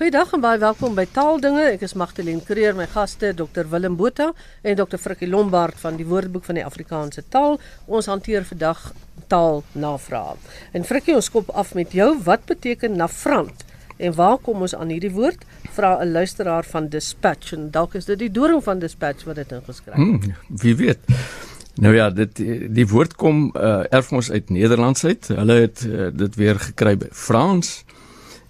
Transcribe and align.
Goeiedag 0.00 0.30
en 0.32 0.40
baie 0.40 0.56
welkom 0.56 0.94
by 0.96 1.02
Taaldinge. 1.12 1.66
Ek 1.74 1.82
is 1.84 1.92
Magdalene 1.92 2.40
Creer, 2.40 2.72
my 2.72 2.86
gaste 2.88 3.34
Dr 3.36 3.66
Willem 3.68 3.98
Botha 4.00 4.30
en 4.64 4.78
Dr 4.78 4.96
Frikkie 4.96 5.26
Lombard 5.28 5.76
van 5.82 5.98
die 5.98 6.06
Woordeboek 6.08 6.46
van 6.48 6.56
die 6.56 6.64
Afrikaanse 6.64 7.20
Taal. 7.28 7.58
Ons 7.84 8.08
hanteer 8.08 8.46
vandag 8.48 8.80
taalnavrae. 9.28 10.38
En 10.72 10.88
Frikkie, 10.88 11.12
ons 11.18 11.28
skop 11.28 11.52
af 11.52 11.74
met 11.76 11.92
jou. 11.92 12.14
Wat 12.24 12.48
beteken 12.48 12.96
nafrant? 12.96 13.60
En 14.00 14.16
waar 14.16 14.40
kom 14.40 14.64
ons 14.64 14.72
aan 14.72 14.88
hierdie 14.88 15.12
woord? 15.12 15.44
Vra 15.76 15.98
'n 16.00 16.16
luisteraar 16.16 16.64
van 16.64 16.88
Dispatch 16.88 17.52
en 17.52 17.68
dalk 17.70 18.00
is 18.00 18.08
dit 18.08 18.18
die 18.18 18.32
doring 18.32 18.64
van 18.64 18.78
Dispatch 18.78 19.28
wat 19.28 19.36
dit 19.36 19.52
ingeskryf 19.52 19.96
het. 19.96 20.24
Hmm, 20.24 20.34
wie 20.48 20.76
weet. 20.76 20.98
Nou 21.76 21.94
ja, 21.94 22.10
dit 22.10 22.36
die 22.72 22.88
woord 22.88 23.14
kom 23.16 23.52
uh, 23.52 23.84
erf 23.92 24.12
ons 24.12 24.30
uit 24.30 24.48
Nederlands 24.48 25.04
uit. 25.04 25.28
Hulle 25.28 25.60
het 25.60 25.84
uh, 25.84 26.08
dit 26.12 26.34
weer 26.34 26.56
gekry 26.58 26.96
by 26.96 27.12
Frans. 27.12 27.84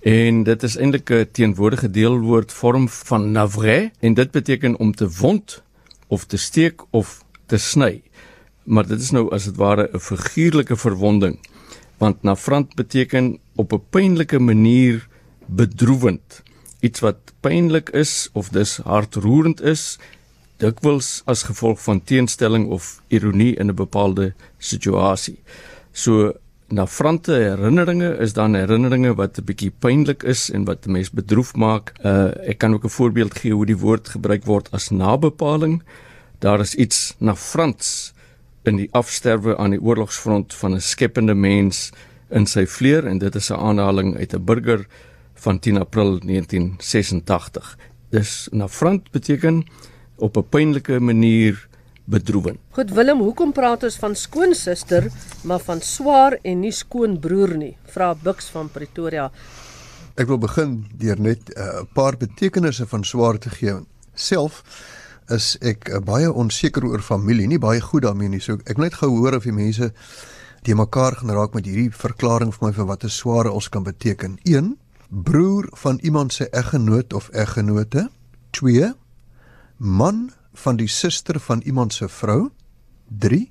En 0.01 0.43
dit 0.43 0.63
is 0.63 0.77
eintlik 0.77 1.11
'n 1.11 1.29
teenwoordige 1.33 1.91
deelwoord 1.91 2.53
vorm 2.53 2.89
van 2.89 3.33
navre 3.33 3.91
en 4.01 4.15
dit 4.15 4.31
beteken 4.31 4.79
om 4.79 4.95
te 4.95 5.09
wond 5.11 5.63
of 6.07 6.25
te 6.25 6.37
steek 6.37 6.83
of 6.91 7.25
te 7.47 7.57
sny. 7.57 8.03
Maar 8.65 8.87
dit 8.87 9.01
is 9.01 9.11
nou 9.11 9.31
as 9.31 9.45
dit 9.45 9.57
ware 9.57 9.91
'n 9.93 9.99
figuurlike 9.99 10.77
verwonding 10.77 11.39
want 11.99 12.23
nafrant 12.23 12.75
beteken 12.75 13.39
op 13.55 13.73
'n 13.73 13.83
pynlike 13.91 14.39
manier 14.39 15.09
bedroewend. 15.47 16.43
Iets 16.81 17.01
wat 17.01 17.17
pynlik 17.41 17.89
is 17.89 18.29
of 18.33 18.49
dis 18.49 18.77
hartroerend 18.77 19.61
is, 19.61 19.99
dikwels 20.57 21.23
as 21.25 21.43
gevolg 21.43 21.83
van 21.83 22.05
teenstelling 22.05 22.69
of 22.69 23.03
ironie 23.09 23.57
in 23.57 23.67
'n 23.67 23.75
bepaalde 23.75 24.35
situasie. 24.59 25.39
So 25.93 26.33
nafrante 26.71 27.33
herinneringe 27.33 28.17
is 28.23 28.33
dan 28.33 28.55
herinneringe 28.55 29.15
wat 29.15 29.39
'n 29.39 29.45
bietjie 29.45 29.73
pynlik 29.79 30.23
is 30.23 30.51
en 30.51 30.65
wat 30.65 30.87
'n 30.87 30.93
mens 30.93 31.11
bedroef 31.11 31.55
maak. 31.55 31.93
Uh 32.05 32.31
ek 32.49 32.59
kan 32.59 32.75
ook 32.75 32.85
'n 32.85 32.97
voorbeeld 32.99 33.39
gee 33.39 33.53
hoe 33.53 33.67
die 33.67 33.79
woord 33.79 34.09
gebruik 34.09 34.45
word 34.45 34.71
as 34.71 34.91
nabepaling. 34.91 35.83
Daar 36.39 36.61
is 36.61 36.75
iets 36.75 37.15
nafrants 37.19 38.13
in 38.63 38.77
die 38.77 38.89
afsterwe 38.93 39.57
aan 39.57 39.71
die 39.71 39.83
oorlogsfront 39.83 40.55
van 40.55 40.75
'n 40.75 40.81
skepende 40.81 41.35
mens 41.35 41.91
in 42.31 42.47
sy 42.47 42.67
vleuer 42.67 43.07
en 43.07 43.19
dit 43.19 43.35
is 43.35 43.51
'n 43.51 43.55
aanhaling 43.55 44.17
uit 44.17 44.35
'n 44.35 44.45
burger 44.45 44.87
van 45.35 45.59
10 45.59 45.79
April 45.79 46.19
1986. 46.19 47.79
Dis 48.11 48.49
nafrant 48.51 49.11
beteken 49.11 49.65
op 50.17 50.37
'n 50.37 50.49
pynlike 50.49 51.01
manier 51.01 51.69
bedroewend. 52.11 52.59
Goed 52.77 52.91
Willem, 52.97 53.23
hoekom 53.23 53.53
praat 53.55 53.85
ons 53.87 53.99
van 54.03 54.15
skoonsister 54.19 55.09
maar 55.47 55.63
van 55.65 55.81
swaar 55.85 56.39
en 56.43 56.61
nie 56.65 56.73
skoonbroer 56.75 57.55
nie? 57.59 57.75
Vra 57.95 58.13
Bux 58.15 58.51
van 58.55 58.71
Pretoria. 58.73 59.31
Ek 60.19 60.29
wil 60.29 60.41
begin 60.43 60.81
deur 60.99 61.21
net 61.21 61.49
'n 61.49 61.61
uh, 61.61 61.85
paar 61.95 62.17
betekenisse 62.17 62.87
van 62.87 63.05
swaar 63.05 63.39
te 63.39 63.51
gee. 63.51 63.75
Self 64.15 64.63
is 65.29 65.57
ek 65.63 65.89
uh, 65.89 66.01
baie 66.03 66.33
onseker 66.33 66.85
oor 66.85 67.01
familie, 67.01 67.47
nie 67.47 67.59
baie 67.59 67.81
goed 67.81 68.03
daarmee 68.03 68.29
nie. 68.29 68.41
So 68.41 68.59
ek 68.67 68.79
net 68.79 68.95
gehoor 68.95 69.37
of 69.37 69.45
die 69.45 69.55
mense 69.55 69.93
die 70.63 70.75
mekaar 70.75 71.17
gaan 71.17 71.31
raak 71.31 71.55
met 71.55 71.65
hierdie 71.65 71.91
verklaring 71.91 72.53
vir 72.53 72.67
my 72.67 72.73
vir 72.73 72.87
wat 72.87 73.05
'n 73.05 73.09
swaar 73.09 73.49
ons 73.49 73.69
kan 73.69 73.83
beteken. 73.83 74.39
1 74.45 74.77
broer 75.09 75.69
van 75.73 75.99
iemand 76.03 76.33
se 76.33 76.49
eggenoot 76.51 77.13
of 77.13 77.29
eggenote. 77.33 78.11
2 78.51 78.95
man 79.79 80.31
van 80.53 80.77
die 80.77 80.89
suster 80.89 81.41
van 81.41 81.61
iemand 81.61 81.95
se 81.95 82.09
vrou. 82.09 82.51
3 83.09 83.51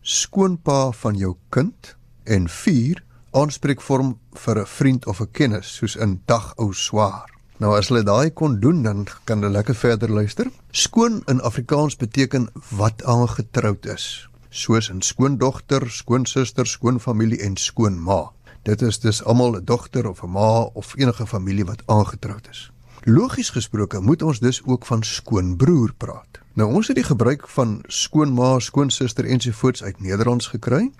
skoonpa 0.00 0.90
van 0.90 1.16
jou 1.16 1.34
kind 1.48 1.96
en 2.24 2.48
4 2.48 3.02
aanspreekvorm 3.30 4.18
vir 4.32 4.58
'n 4.60 4.66
vriend 4.66 5.06
of 5.06 5.20
'n 5.20 5.30
kennis 5.32 5.76
soos 5.76 5.96
in 5.96 6.22
dag 6.26 6.54
ou 6.56 6.72
swaar. 6.72 7.28
Nou 7.58 7.76
as 7.76 7.88
hulle 7.88 8.02
daai 8.02 8.30
kon 8.30 8.60
doen 8.60 8.82
dan 8.82 9.06
kan 9.24 9.42
hulle 9.42 9.52
lekker 9.52 9.74
verder 9.74 10.10
luister. 10.10 10.50
Skoon 10.70 11.22
in 11.26 11.40
Afrikaans 11.40 11.96
beteken 11.96 12.48
wat 12.68 13.04
aangetroud 13.04 13.86
is, 13.86 14.28
soos 14.48 14.90
'n 14.90 15.00
skoondogter, 15.00 15.90
skoonsuster, 15.90 16.66
skoonfamilie 16.66 17.40
en 17.42 17.56
skoonma. 17.56 18.32
Dit 18.62 18.82
is 18.82 18.98
dus 18.98 19.24
almal 19.24 19.56
'n 19.56 19.64
dogter 19.64 20.08
of 20.08 20.22
'n 20.22 20.30
ma 20.30 20.60
of 20.60 20.96
enige 20.96 21.26
familie 21.26 21.64
wat 21.64 21.82
aangetroud 21.86 22.48
is. 22.50 22.72
Logies 23.04 23.48
gesproke 23.50 24.00
moet 24.00 24.22
ons 24.22 24.40
dus 24.40 24.60
ook 24.64 24.86
van 24.86 25.02
skoonbroer 25.02 25.94
praat. 25.96 26.40
Nou 26.52 26.66
ons 26.74 26.86
het 26.86 26.96
die 26.98 27.04
gebruik 27.04 27.46
van 27.48 27.78
skoonma, 27.88 28.58
skoonsuster 28.58 29.24
ensovoorts 29.24 29.82
uit 29.82 30.00
Nederlands 30.00 30.46
gekry. 30.46 30.90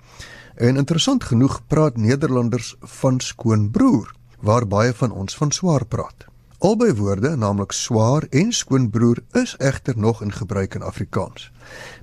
En 0.55 0.81
interessant 0.81 1.23
genoeg 1.23 1.59
praat 1.67 1.97
Nederlanders 1.97 2.75
van 2.81 3.19
skoonbroer, 3.19 4.15
waar 4.39 4.67
baie 4.67 4.93
van 4.93 5.11
ons 5.11 5.37
van 5.37 5.51
swaar 5.51 5.85
praat. 5.85 6.25
Albei 6.57 6.93
woorde, 6.93 7.35
naamlik 7.35 7.71
swaar 7.71 8.25
en 8.29 8.51
skoonbroer, 8.51 9.21
is 9.31 9.55
egter 9.57 9.97
nog 9.97 10.21
in 10.21 10.31
gebruik 10.31 10.73
in 10.73 10.81
Afrikaans. 10.81 11.51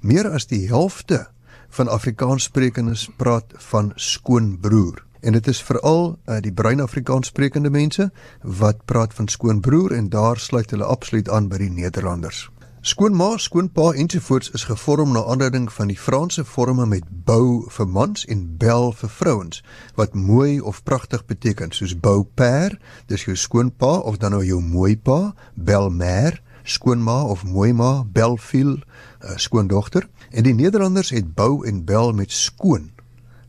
Meer 0.01 0.31
as 0.31 0.47
die 0.47 0.69
helfte 0.69 1.27
van 1.69 1.89
Afrikaanssprekendes 1.89 3.09
praat 3.17 3.53
van 3.71 3.93
skoonbroer. 3.95 5.08
En 5.21 5.33
dit 5.33 5.47
is 5.47 5.63
veral 5.63 6.19
uh, 6.27 6.37
die 6.41 6.53
bruin 6.53 6.81
Afrikaans 6.81 7.27
sprekende 7.27 7.71
mense 7.71 8.11
wat 8.43 8.85
praat 8.85 9.15
van 9.15 9.29
skoonbroer 9.29 9.93
en 9.93 10.09
daar 10.09 10.39
sluit 10.39 10.71
hulle 10.71 10.85
absoluut 10.85 11.29
aan 11.31 11.49
by 11.49 11.59
die 11.59 11.71
Nederlanders. 11.71 12.49
Skoonma, 12.81 13.37
skoonpa 13.37 13.93
ensovoorts 13.93 14.51
is 14.55 14.65
gevorm 14.65 15.13
na 15.13 15.25
aanleiding 15.25 15.67
van 15.73 15.91
die 15.91 15.99
Franse 15.99 16.45
forme 16.45 16.87
met 16.87 17.05
bou 17.27 17.67
vir 17.75 17.89
mans 17.91 18.23
en 18.31 18.45
bel 18.57 18.93
vir 19.01 19.11
vrouens 19.11 19.63
wat 19.99 20.15
mooi 20.15 20.61
of 20.61 20.83
pragtig 20.87 21.25
beteken 21.27 21.75
soos 21.75 21.97
beau 21.99 22.23
père, 22.23 22.79
dis 23.11 23.27
jou 23.27 23.37
skoonpa 23.37 23.99
of 24.07 24.17
dan 24.23 24.33
nou 24.33 24.45
jou 24.47 24.61
mooi 24.63 24.95
pa, 24.97 25.35
belle 25.55 25.91
mère, 25.91 26.39
skoonma 26.63 27.25
of 27.27 27.43
mooi 27.45 27.73
ma, 27.75 28.05
belle 28.07 28.39
fille, 28.39 28.79
uh, 28.79 29.35
skoondogter 29.37 30.07
en 30.31 30.47
die 30.47 30.55
Nederlanders 30.55 31.11
het 31.11 31.35
bou 31.35 31.67
en 31.67 31.85
bel 31.85 32.15
met 32.15 32.33
skoon 32.33 32.93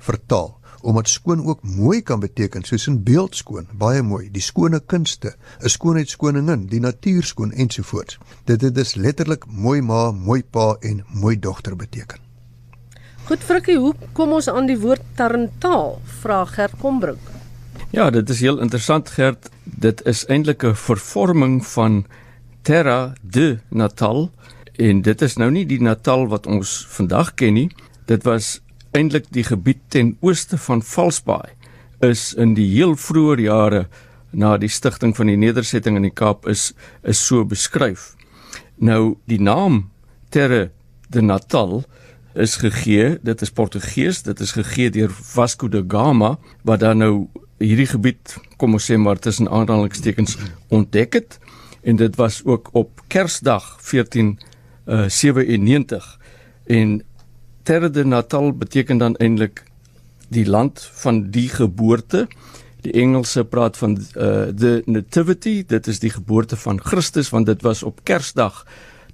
vertaal 0.03 0.58
omdat 0.81 1.09
skoon 1.09 1.45
ook 1.45 1.63
mooi 1.63 2.01
kan 2.01 2.19
beteken 2.19 2.63
soos 2.63 2.87
in 2.87 3.03
beeldskoon, 3.03 3.67
baie 3.73 4.01
mooi, 4.01 4.29
die 4.31 4.41
skone 4.41 4.79
kunste, 4.79 5.35
'n 5.63 5.69
skoonheidskoningin, 5.69 6.67
die 6.67 6.79
natuur 6.79 7.23
skoon 7.23 7.51
ensovoorts. 7.51 8.17
Dit 8.45 8.61
het 8.61 8.75
dus 8.75 8.95
letterlik 8.95 9.45
mooi 9.47 9.81
ma, 9.81 10.11
mooi 10.11 10.43
pa 10.43 10.75
en 10.79 11.03
mooi 11.07 11.39
dogter 11.39 11.75
beteken. 11.75 12.19
Goed 13.23 13.43
Frikkie, 13.43 13.77
hoe 13.77 13.93
kom 14.13 14.31
ons 14.31 14.47
aan 14.47 14.65
die 14.65 14.79
woord 14.79 15.01
tarantaal? 15.15 16.01
Vra 16.21 16.45
Gert 16.45 16.73
Kombrink. 16.79 17.19
Ja, 17.91 18.09
dit 18.09 18.29
is 18.29 18.39
heel 18.39 18.59
interessant 18.59 19.09
Gert. 19.09 19.49
Dit 19.63 20.05
is 20.05 20.25
eintlik 20.25 20.63
'n 20.63 20.75
vervorming 20.75 21.65
van 21.65 22.05
Terra 22.61 23.13
de 23.21 23.59
Natal 23.69 24.31
en 24.75 25.01
dit 25.01 25.21
is 25.21 25.35
nou 25.37 25.51
nie 25.51 25.65
die 25.65 25.81
Natal 25.81 26.27
wat 26.27 26.47
ons 26.47 26.85
vandag 26.89 27.33
ken 27.33 27.53
nie. 27.53 27.69
Dit 28.05 28.23
was 28.23 28.61
eintlik 28.91 29.29
die 29.33 29.43
gebied 29.43 29.81
ten 29.87 30.15
ooste 30.25 30.57
van 30.57 30.81
Valsbaai 30.81 31.49
is 32.05 32.33
in 32.33 32.53
die 32.57 32.67
heel 32.71 32.95
vroeë 32.95 33.41
jare 33.43 33.87
na 34.31 34.57
die 34.57 34.69
stigting 34.71 35.15
van 35.17 35.27
die 35.29 35.37
nedersetting 35.39 35.97
in 35.97 36.03
die 36.07 36.15
Kaap 36.15 36.47
is 36.47 36.73
is 37.03 37.25
so 37.25 37.45
beskryf. 37.45 38.15
Nou 38.77 39.17
die 39.25 39.41
naam 39.41 39.89
Terre 40.29 40.71
de 41.09 41.21
Natal 41.21 41.83
is 42.33 42.55
gegee, 42.61 43.17
dit 43.21 43.41
is 43.41 43.51
Portugees, 43.51 44.21
dit 44.23 44.39
is 44.39 44.51
gegee 44.51 44.89
deur 44.93 45.09
Vasco 45.09 45.67
da 45.67 45.83
Gama 45.87 46.37
wat 46.63 46.79
dan 46.79 46.97
nou 47.01 47.27
hierdie 47.59 47.87
gebied, 47.89 48.37
kom 48.57 48.73
ons 48.77 48.85
sê 48.87 48.97
maar 48.97 49.19
tussen 49.19 49.49
aanhalingstekens 49.51 50.37
ontdek 50.69 51.13
het 51.17 51.39
en 51.83 51.95
dit 51.99 52.15
was 52.15 52.41
ook 52.45 52.69
op 52.71 53.01
Kersdag 53.07 53.79
1497 53.83 55.97
uh, 55.97 56.03
en 56.79 57.01
Terre 57.63 57.89
de 57.89 58.05
Natal 58.05 58.53
beteken 58.53 58.97
dan 58.97 59.15
eintlik 59.15 59.63
die 60.29 60.45
land 60.45 60.89
van 61.01 61.29
die 61.31 61.49
geboorte. 61.49 62.27
Die 62.81 62.93
Engelse 62.93 63.43
praat 63.45 63.77
van 63.77 63.97
uh 64.15 64.47
the 64.55 64.81
nativity, 64.85 65.63
dit 65.67 65.87
is 65.87 65.99
die 65.99 66.09
geboorte 66.09 66.55
van 66.55 66.79
Christus 66.81 67.29
want 67.29 67.45
dit 67.45 67.61
was 67.61 67.83
op 67.83 67.99
Kersdag 68.03 68.65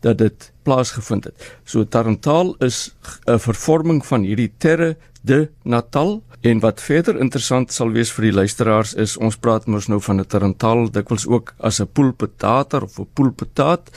dat 0.06 0.18
dit 0.18 0.52
plaasgevind 0.64 1.24
het. 1.24 1.52
So 1.64 1.84
Tarantaal 1.84 2.56
is 2.60 2.96
'n 3.26 3.40
vervorming 3.40 4.06
van 4.06 4.22
hierdie 4.22 4.52
Terre 4.58 4.98
de 5.22 5.50
Natal 5.64 6.24
en 6.42 6.60
wat 6.60 6.82
verder 6.82 7.20
interessant 7.20 7.74
sal 7.74 7.90
wees 7.90 8.12
vir 8.12 8.30
die 8.30 8.34
luisteraars 8.34 8.94
is 8.94 9.18
ons 9.18 9.38
praat 9.38 9.66
mos 9.66 9.88
nou 9.88 10.02
van 10.02 10.20
'n 10.20 10.28
Tarantaal 10.28 10.92
dikwels 10.92 11.28
ook 11.28 11.54
as 11.58 11.82
'n 11.82 11.90
poelpetater 11.94 12.84
of 12.84 13.00
'n 13.00 13.08
poelpetaat 13.14 13.90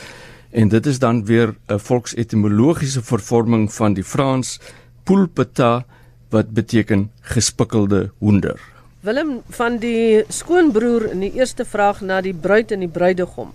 en 0.50 0.68
dit 0.68 0.86
is 0.86 0.98
dan 0.98 1.24
weer 1.24 1.54
'n 1.66 1.78
volksetimologiese 1.78 3.02
vervorming 3.02 3.72
van 3.72 3.94
die 3.94 4.04
Frans 4.04 4.60
pulpeta 5.04 5.84
wat 6.30 6.50
beteken 6.50 7.10
gespikkelde 7.20 8.10
hoender. 8.18 8.60
Willem 9.00 9.42
van 9.48 9.78
die 9.78 10.24
skoonbroer 10.28 11.10
in 11.10 11.20
die 11.20 11.32
eerste 11.32 11.64
vraag 11.64 12.00
na 12.00 12.20
die 12.20 12.34
bruid 12.34 12.72
en 12.72 12.80
die 12.80 12.88
bruidegom. 12.88 13.52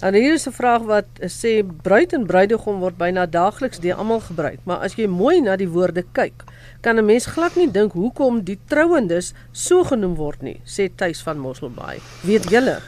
En 0.00 0.14
hier 0.14 0.34
is 0.34 0.46
'n 0.46 0.52
vraag 0.52 0.82
wat 0.82 1.06
sê 1.20 1.64
bruid 1.82 2.12
en 2.12 2.26
bruidegom 2.26 2.78
word 2.78 2.96
byna 2.96 3.26
daagliks 3.26 3.78
deur 3.78 3.94
almal 3.94 4.20
gebruik, 4.20 4.58
maar 4.64 4.78
as 4.78 4.94
jy 4.94 5.06
mooi 5.06 5.40
na 5.40 5.56
die 5.56 5.68
woorde 5.68 6.04
kyk, 6.12 6.44
kan 6.80 6.98
'n 6.98 7.04
mens 7.04 7.26
glad 7.26 7.56
nie 7.56 7.70
dink 7.70 7.92
hoekom 7.92 8.42
die 8.44 8.58
trouendes 8.66 9.32
so 9.52 9.84
genoem 9.84 10.14
word 10.14 10.42
nie, 10.42 10.60
sê 10.64 10.90
Tuis 10.94 11.22
van 11.22 11.38
Mosselbaai. 11.38 11.98
Weet 12.22 12.50
julle? 12.50 12.80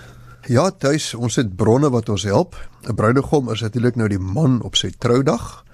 Ja, 0.47 0.69
tuis, 0.71 1.09
ons 1.19 1.35
het 1.41 1.57
bronne 1.59 1.89
wat 1.91 2.09
ons 2.09 2.23
help. 2.23 2.55
'n 2.87 2.95
Bruidegom 2.95 3.51
is 3.51 3.61
natuurlik 3.61 3.97
nou 3.97 4.09
die 4.09 4.19
man 4.19 4.63
op 4.63 4.77
sy 4.77 4.93
troudag. 4.99 5.65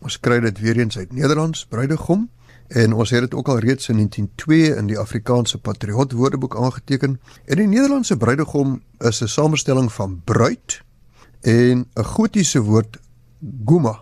Ons 0.00 0.20
kry 0.20 0.40
dit 0.40 0.58
weer 0.58 0.78
eens 0.78 0.98
uit 0.98 1.12
Nederlands, 1.12 1.66
bruidegom. 1.66 2.30
En 2.68 2.92
ons 2.92 3.10
het 3.10 3.20
dit 3.20 3.34
ook 3.34 3.48
al 3.48 3.58
reeds 3.58 3.88
in 3.88 3.94
1902 3.94 4.76
in 4.76 4.86
die 4.86 4.98
Afrikaanse 4.98 5.58
Patriot 5.58 6.12
Woordeboek 6.12 6.56
aangeteken. 6.56 7.20
En 7.44 7.56
die 7.56 7.66
Nederlandse 7.66 8.16
bruidegom 8.16 8.82
is 8.98 9.20
'n 9.22 9.28
samestelling 9.28 9.92
van 9.92 10.20
bruid 10.24 10.82
en 11.40 11.86
'n 11.94 12.04
gotiese 12.04 12.60
woord 12.60 12.98
guma 13.66 14.00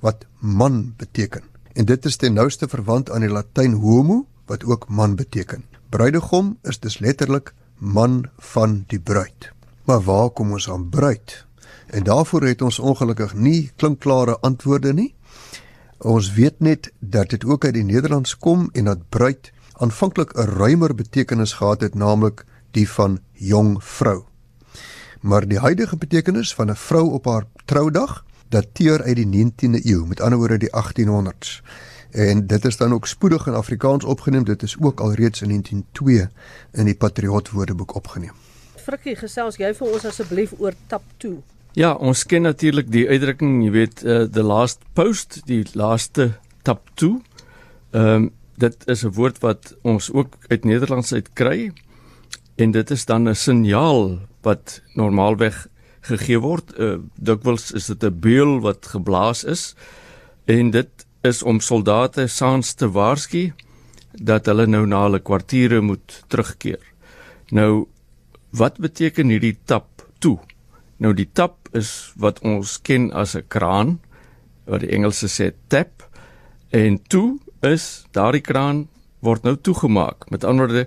wat 0.00 0.26
man 0.38 0.94
beteken. 0.96 1.42
En 1.72 1.84
dit 1.84 2.04
is 2.04 2.16
ten 2.16 2.32
nouste 2.32 2.68
verwant 2.68 3.10
aan 3.10 3.20
die 3.20 3.30
Latyn 3.30 3.72
homo 3.72 4.26
wat 4.46 4.64
ook 4.64 4.88
man 4.88 5.14
beteken. 5.14 5.64
Bruidegom 5.88 6.58
is 6.62 6.80
dus 6.80 6.98
letterlik 6.98 7.54
man 7.78 8.24
van 8.38 8.84
die 8.86 9.00
bruid. 9.00 9.54
Maar 9.86 10.02
waar 10.02 10.30
kom 10.30 10.50
ons 10.50 10.70
aan 10.70 10.88
bruid? 10.88 11.46
En 11.86 12.02
daarvoor 12.02 12.42
het 12.42 12.62
ons 12.62 12.78
ongelukkig 12.78 13.34
nie 13.34 13.70
klinkklare 13.76 14.38
antwoorde 14.38 14.92
nie. 14.92 15.14
Ons 15.98 16.32
weet 16.34 16.58
net 16.60 16.92
dat 16.98 17.30
dit 17.30 17.44
ook 17.44 17.64
uit 17.64 17.74
die 17.74 17.84
Nederlands 17.84 18.36
kom 18.38 18.68
en 18.72 18.84
dat 18.84 19.08
bruid 19.08 19.52
aanvanklik 19.72 20.34
'n 20.34 20.50
ruimer 20.58 20.94
betekenis 20.94 21.52
gehad 21.52 21.80
het, 21.80 21.94
naamlik 21.94 22.44
die 22.70 22.90
van 22.90 23.18
jong 23.32 23.84
vrou. 23.84 24.24
Maar 25.20 25.48
die 25.48 25.58
huidige 25.58 25.96
betekenis 25.96 26.54
van 26.54 26.70
'n 26.70 26.76
vrou 26.76 27.10
op 27.10 27.24
haar 27.24 27.44
troudag 27.64 28.24
dateer 28.48 29.02
uit 29.02 29.16
die 29.16 29.26
19de 29.26 29.86
eeu, 29.86 30.06
met 30.06 30.20
ander 30.20 30.38
woorde 30.38 30.58
die 30.58 30.72
1800s. 30.72 31.62
En 32.10 32.46
dit 32.46 32.64
is 32.64 32.76
dan 32.76 32.92
ook 32.92 33.06
spoedig 33.06 33.46
in 33.46 33.54
Afrikaans 33.54 34.04
opgeneem. 34.04 34.44
Dit 34.44 34.62
is 34.62 34.76
ook 34.80 35.00
alreeds 35.00 35.42
in 35.42 35.48
1902 35.48 36.28
in 36.72 36.84
die 36.84 36.96
Patriot 36.96 37.50
Woordeboek 37.50 37.94
opgeneem. 37.94 38.45
Frikkie, 38.86 39.16
gesels 39.18 39.56
jy 39.58 39.72
vir 39.74 39.88
ons 39.96 40.04
asseblief 40.06 40.52
oor 40.62 40.74
tap 40.86 41.02
toe? 41.18 41.40
Ja, 41.74 41.96
ons 41.98 42.20
ken 42.30 42.44
natuurlik 42.46 42.86
die 42.94 43.02
uitdrukking, 43.08 43.56
jy 43.64 43.70
weet, 43.74 44.02
uh, 44.06 44.28
the 44.30 44.44
last 44.46 44.84
post, 44.94 45.40
die 45.48 45.64
laaste 45.74 46.36
tap 46.62 46.84
toe. 46.94 47.16
Ehm 47.90 48.28
um, 48.28 48.28
dit 48.56 48.86
is 48.88 49.04
'n 49.04 49.12
woord 49.12 49.42
wat 49.42 49.74
ons 49.84 50.08
ook 50.12 50.38
uit 50.48 50.64
Nederlands 50.64 51.12
uit 51.12 51.28
kry 51.34 51.72
en 52.56 52.70
dit 52.72 52.90
is 52.90 53.04
dan 53.04 53.28
'n 53.28 53.34
signaal 53.34 54.18
wat 54.42 54.80
normaalweg 54.94 55.66
gegee 56.00 56.38
word. 56.40 56.72
Uh, 56.78 56.96
Dikwels 57.20 57.72
is 57.72 57.86
dit 57.86 58.02
'n 58.02 58.20
beul 58.20 58.60
wat 58.60 58.86
geblaas 58.86 59.44
is 59.44 59.74
en 60.46 60.70
dit 60.70 61.06
is 61.22 61.42
om 61.42 61.60
soldate 61.60 62.26
saans 62.26 62.72
te 62.74 62.88
waarsku 62.88 63.52
dat 64.12 64.46
hulle 64.46 64.66
nou 64.66 64.86
na 64.86 65.02
hulle 65.02 65.20
kwartiere 65.20 65.80
moet 65.80 66.24
terugkeer. 66.28 66.80
Nou 67.50 67.86
wat 68.50 68.78
beteken 68.78 69.28
hierdie 69.28 69.58
tap 69.64 70.06
toe? 70.18 70.38
Nou 70.98 71.14
die 71.14 71.28
tap 71.32 71.68
is 71.72 72.12
wat 72.16 72.40
ons 72.40 72.78
ken 72.82 73.12
as 73.12 73.36
'n 73.36 73.44
kraan 73.48 74.00
wat 74.64 74.80
die 74.80 74.90
Engelse 74.90 75.28
sê 75.28 75.52
tap 75.68 76.08
en 76.70 76.98
toe 77.08 77.38
is 77.62 78.06
daardie 78.12 78.40
kraan 78.40 78.88
word 79.20 79.42
nou 79.42 79.56
toegemaak. 79.56 80.30
Met 80.30 80.44
ander 80.44 80.66
woorde 80.66 80.86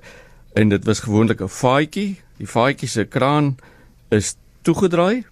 en 0.54 0.70
dit 0.70 0.86
was 0.86 1.00
gewoonlik 1.00 1.42
'n 1.42 1.48
vaatjie. 1.48 2.20
Die 2.38 2.48
vaatjie 2.48 2.88
se 2.88 3.06
kraan 3.06 3.58
is 4.10 4.36
toegedraai. 4.62 5.26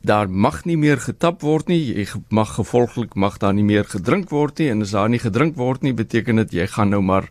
Daar 0.00 0.30
mag 0.30 0.64
nie 0.64 0.76
meer 0.76 0.98
getap 0.98 1.40
word 1.40 1.68
nie. 1.68 1.94
Jy 1.94 2.06
mag 2.28 2.54
gevolglik 2.54 3.14
mag 3.14 3.38
daar 3.38 3.54
nie 3.54 3.64
meer 3.64 3.84
gedrink 3.84 4.30
word 4.30 4.58
nie 4.58 4.70
en 4.70 4.82
as 4.82 4.90
daar 4.90 5.08
nie 5.08 5.18
gedrink 5.18 5.56
word 5.56 5.82
nie, 5.82 5.92
beteken 5.92 6.36
dit 6.36 6.52
jy 6.52 6.66
gaan 6.66 6.90
nou 6.90 7.02
maar 7.02 7.28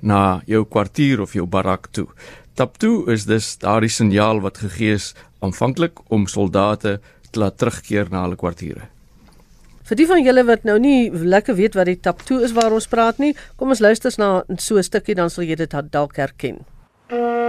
na 0.00 0.42
jou 0.46 0.64
kwartier 0.64 1.20
of 1.20 1.32
jou 1.32 1.46
barak 1.46 1.88
toe. 1.92 2.08
Tap 2.54 2.76
toe 2.78 3.12
is 3.12 3.24
dus 3.24 3.54
daardie 3.58 3.90
signaal 3.90 4.42
wat 4.44 4.58
gegee 4.60 4.92
is 4.98 5.12
aanvanklik 5.40 6.00
om 6.12 6.26
soldate 6.28 6.98
te 7.30 7.40
laat 7.40 7.56
terugkeer 7.58 8.10
na 8.12 8.26
hulle 8.26 8.36
kwartiere. 8.36 8.88
Vir 9.88 9.98
die 9.98 10.06
van 10.06 10.22
julle 10.22 10.44
wat 10.46 10.64
nou 10.68 10.76
nie 10.78 11.10
lekker 11.10 11.56
weet 11.58 11.74
wat 11.74 11.88
die 11.88 11.98
tap 12.00 12.22
toe 12.28 12.42
is 12.44 12.52
waar 12.52 12.72
ons 12.72 12.86
praat 12.92 13.18
nie, 13.18 13.32
kom 13.56 13.72
ons 13.72 13.80
luister 13.80 14.12
na 14.18 14.44
so 14.58 14.76
'n 14.76 14.82
stukkie 14.82 15.14
dan 15.14 15.30
sal 15.30 15.44
jy 15.44 15.56
dit 15.56 15.74
dalk 15.90 16.16
herken. 16.16 16.64
Ludwig 17.10 17.41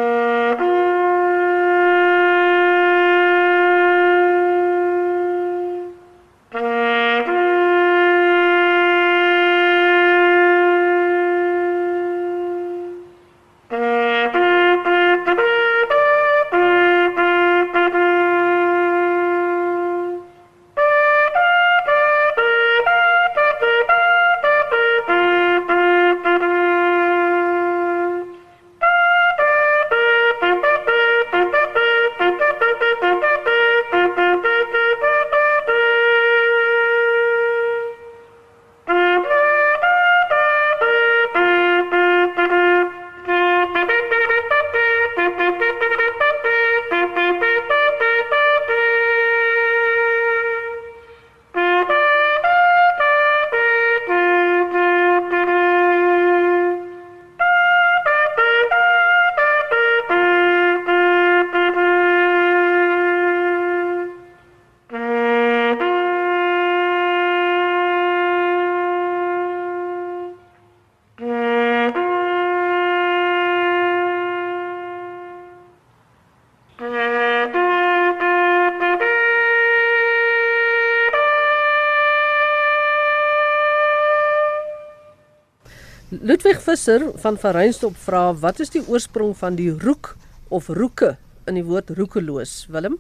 Visser 86.74 87.04
van 87.22 87.36
Vereinstop 87.38 87.94
vra 88.02 88.32
wat 88.42 88.58
is 88.64 88.72
die 88.74 88.82
oorsprong 88.90 89.36
van 89.38 89.54
die 89.54 89.68
roek 89.70 90.16
of 90.50 90.72
roeke 90.74 91.12
in 91.46 91.60
die 91.60 91.66
woord 91.68 91.92
roekeloos 91.94 92.54
Willem? 92.74 92.96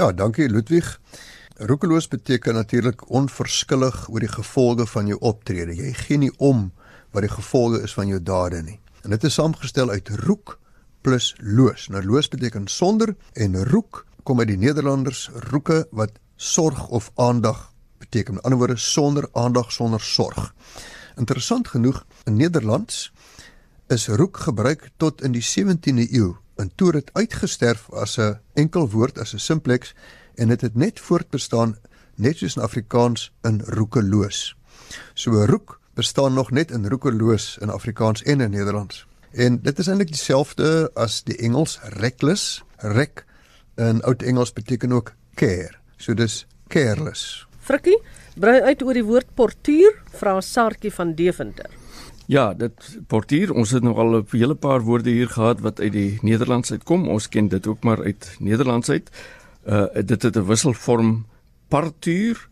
Ja, 0.00 0.06
dankie 0.16 0.46
Ludwig. 0.48 0.94
Roekeloos 1.60 2.08
beteken 2.08 2.56
natuurlik 2.56 3.04
onverskillig 3.12 3.98
oor 4.08 4.24
die 4.24 4.32
gevolge 4.32 4.86
van 4.88 5.12
jou 5.12 5.20
optrede. 5.20 5.76
Jy 5.76 5.92
gee 6.06 6.22
nie 6.24 6.32
om 6.38 6.70
wat 7.12 7.26
die 7.26 7.32
gevolge 7.34 7.82
is 7.84 7.92
van 7.98 8.08
jou 8.08 8.22
dade 8.22 8.62
nie. 8.64 8.78
En 9.04 9.12
dit 9.12 9.28
is 9.28 9.36
saamgestel 9.36 9.92
uit 9.92 10.08
roek 10.24 10.56
plus 11.04 11.34
loos. 11.44 11.90
Nou 11.92 12.00
loos 12.00 12.32
beteken 12.32 12.64
sonder 12.72 13.12
en 13.36 13.60
roek 13.68 14.06
kom 14.24 14.40
uit 14.40 14.54
die 14.54 14.62
Nederlanders 14.64 15.28
roeke 15.52 15.82
wat 15.90 16.16
sorg 16.36 16.86
of 16.88 17.12
aandag 17.20 17.66
beteken. 18.00 18.40
Met 18.40 18.48
ander 18.48 18.64
woorde 18.64 18.80
sonder 18.80 19.28
aandag, 19.36 19.68
sonder 19.72 20.00
sorg. 20.00 20.54
Interessant 21.18 21.68
genoeg, 21.68 22.04
in 22.24 22.36
Nederlands 22.36 23.08
is 23.88 24.08
roek 24.08 24.36
gebruik 24.36 24.90
tot 24.96 25.22
in 25.24 25.32
die 25.32 25.44
17de 25.44 26.04
eeu 26.12 26.34
en 26.60 26.70
toe 26.76 26.90
het 26.96 27.10
uitgesterf 27.12 27.88
as 27.90 28.18
'n 28.18 28.38
enkel 28.54 28.88
woord 28.90 29.18
as 29.18 29.32
'n 29.34 29.38
simplex 29.38 29.94
en 30.34 30.48
dit 30.48 30.60
het, 30.60 30.60
het 30.60 30.74
net 30.74 31.00
voortbestaan 31.00 31.76
net 32.14 32.36
soos 32.36 32.56
in 32.56 32.62
Afrikaans 32.62 33.32
in 33.42 33.62
roekeloos. 33.66 34.56
So 35.14 35.44
roek 35.44 35.80
bestaan 35.94 36.34
nog 36.34 36.50
net 36.50 36.70
in 36.70 36.86
roekeloos 36.86 37.58
in 37.60 37.70
Afrikaans 37.70 38.22
en 38.22 38.40
in 38.40 38.50
Nederlands. 38.50 39.06
En 39.30 39.62
dit 39.62 39.78
is 39.78 39.86
eintlik 39.86 40.08
dieselfde 40.08 40.90
as 40.94 41.22
die 41.22 41.36
Engels 41.36 41.78
reckless. 41.82 42.64
Rek 42.76 43.24
in 43.76 44.02
oud 44.02 44.22
Engels 44.22 44.52
beteken 44.52 44.92
ook 44.92 45.12
care. 45.34 45.74
So 45.96 46.14
dis 46.14 46.46
careless. 46.68 47.46
Frikkie, 47.60 48.02
Brei 48.38 48.60
uit 48.60 48.82
oor 48.82 48.94
die 48.94 49.04
woord 49.04 49.34
portuur, 49.34 49.96
vra 50.14 50.40
Sartjie 50.40 50.92
van 50.94 51.14
Deventer. 51.14 51.70
Ja, 52.28 52.50
dit 52.52 52.98
portuur, 53.08 53.54
ons 53.56 53.70
het 53.72 53.82
nog 53.82 53.96
al 53.96 54.18
'n 54.18 54.26
hele 54.30 54.54
paar 54.54 54.82
woorde 54.84 55.10
hier 55.10 55.28
gehad 55.28 55.60
wat 55.60 55.80
uit 55.80 55.92
die 55.92 56.18
Nederlands 56.22 56.70
uitkom. 56.70 57.08
Ons 57.08 57.28
ken 57.28 57.48
dit 57.48 57.66
ook 57.66 57.82
maar 57.82 58.04
uit 58.04 58.36
Nederlands 58.38 58.88
uit. 58.88 59.10
Uh 59.64 59.86
dit 60.04 60.22
het 60.22 60.36
'n 60.36 60.44
wisselvorm 60.44 61.26
partuur 61.68 62.48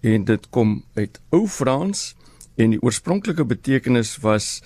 en 0.00 0.24
dit 0.24 0.48
kom 0.50 0.84
uit 0.94 1.20
Ou 1.28 1.46
Frans 1.46 2.16
en 2.54 2.70
die 2.70 2.82
oorspronklike 2.82 3.44
betekenis 3.44 4.16
was 4.16 4.62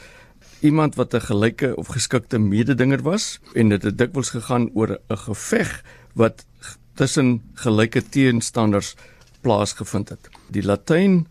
iemand 0.61 0.94
wat 0.94 1.14
'n 1.14 1.21
gelyke 1.21 1.76
of 1.76 1.87
geskikte 1.87 2.38
mededinger 2.38 3.02
was 3.02 3.40
en 3.52 3.68
dit 3.68 3.83
het 3.83 3.99
dikwels 3.99 4.30
gegaan 4.30 4.71
oor 4.75 4.99
'n 5.09 5.16
geveg 5.16 5.85
wat 6.12 6.47
tussen 6.94 7.42
gelyke 7.54 8.09
teenstanders 8.09 8.97
plaasgevind 9.40 10.09
het. 10.09 10.28
Die 10.49 10.62
Latyn 10.62 11.26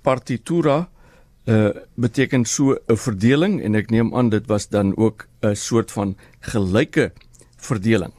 partitura 0.00 0.88
uh 1.48 1.70
beteken 1.94 2.44
so 2.44 2.76
'n 2.86 2.96
verdeling 2.96 3.62
en 3.62 3.74
ek 3.74 3.90
neem 3.90 4.14
aan 4.14 4.28
dit 4.28 4.46
was 4.46 4.68
dan 4.68 4.96
ook 4.96 5.26
'n 5.40 5.54
soort 5.54 5.90
van 5.92 6.16
gelyke 6.40 7.12
verdeling. 7.56 8.12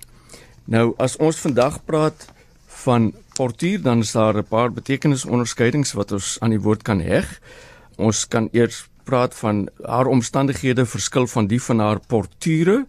Nou 0.66 0.94
as 0.98 1.18
ons 1.18 1.40
vandag 1.40 1.86
praat 1.86 2.28
van 2.68 3.14
portuur 3.34 3.82
dan 3.82 4.00
is 4.00 4.12
daar 4.12 4.38
'n 4.38 4.48
paar 4.48 4.72
betekenisonderskeidings 4.72 5.94
wat 5.94 6.12
ons 6.12 6.38
aan 6.40 6.50
die 6.50 6.62
woord 6.62 6.82
kan 6.82 7.00
heg. 7.00 7.40
Ons 7.98 8.28
kan 8.28 8.50
eers 8.52 8.90
praat 9.04 9.36
van 9.36 9.70
haar 9.82 10.06
omstandighede 10.06 10.86
verskil 10.86 11.28
van 11.28 11.48
die 11.48 11.62
van 11.62 11.80
haar 11.80 12.00
porture, 12.08 12.86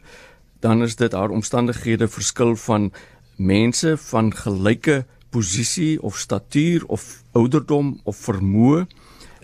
dan 0.60 0.82
is 0.82 0.96
dit 0.96 1.12
haar 1.12 1.30
omstandighede 1.30 2.08
verskil 2.08 2.56
van 2.56 2.92
mense 3.36 3.96
van 3.96 4.34
gelyke 4.36 5.04
posisie 5.30 6.02
of 6.02 6.18
statuur 6.18 6.86
of 6.86 7.22
ouderdom 7.32 8.00
of 8.04 8.16
vermoë. 8.16 8.86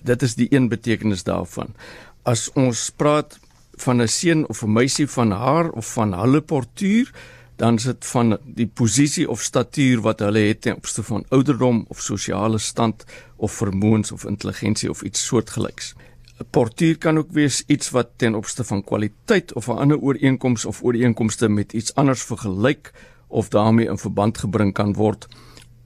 Dit 0.06 0.22
is 0.22 0.36
die 0.38 0.46
een 0.54 0.68
betekenis 0.70 1.24
daarvan. 1.26 1.74
As 2.22 2.48
ons 2.54 2.90
praat 2.90 3.38
van 3.82 4.02
'n 4.02 4.08
seun 4.08 4.46
of 4.48 4.62
'n 4.62 4.72
meisie 4.72 5.08
van 5.08 5.30
haar 5.30 5.70
of 5.70 5.92
van 5.92 6.14
hulle 6.14 6.40
portuur, 6.40 7.10
dan 7.56 7.74
is 7.74 7.82
dit 7.82 8.06
van 8.06 8.38
die 8.44 8.66
posisie 8.66 9.30
of 9.30 9.42
statuur 9.42 10.00
wat 10.00 10.18
hulle 10.18 10.38
het 10.38 10.60
ten 10.60 10.76
opsigte 10.76 11.02
van 11.02 11.24
ouderdom 11.28 11.84
of 11.88 12.00
sosiale 12.00 12.58
stand 12.58 13.04
of 13.36 13.52
vermoëns 13.52 14.12
of 14.12 14.24
intelligensie 14.24 14.90
of 14.90 15.02
iets 15.02 15.26
soortgelyks. 15.26 15.94
'n 16.38 16.46
Portuur 16.50 16.98
kan 16.98 17.18
ook 17.18 17.30
wees 17.30 17.62
iets 17.66 17.90
wat 17.90 18.08
ten 18.16 18.34
opsigte 18.34 18.64
van 18.64 18.84
kwaliteit 18.84 19.52
of 19.52 19.68
'n 19.68 19.78
ander 19.78 19.98
ooreenkoms 19.98 20.64
of 20.64 20.82
ooreenkomste 20.82 21.48
met 21.48 21.72
iets 21.72 21.94
anders 21.94 22.22
vergelyk 22.22 22.92
of 23.26 23.48
daarmee 23.48 23.88
in 23.88 23.98
verband 23.98 24.38
gebring 24.38 24.72
kan 24.72 24.92
word 24.92 25.28